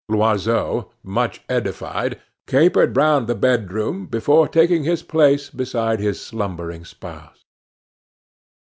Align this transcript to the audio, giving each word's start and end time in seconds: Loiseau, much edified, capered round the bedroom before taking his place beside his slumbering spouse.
Loiseau, 0.09 0.89
much 1.03 1.41
edified, 1.47 2.19
capered 2.47 2.97
round 2.97 3.27
the 3.27 3.35
bedroom 3.35 4.07
before 4.07 4.47
taking 4.47 4.83
his 4.83 5.03
place 5.03 5.51
beside 5.51 5.99
his 5.99 6.19
slumbering 6.19 6.83
spouse. 6.83 7.45